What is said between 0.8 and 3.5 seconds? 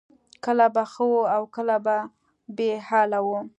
ښه وه او کله به بې حاله وه